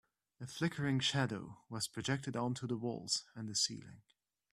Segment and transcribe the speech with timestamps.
[0.39, 4.01] A flickering shadow was projected onto the walls and the ceiling.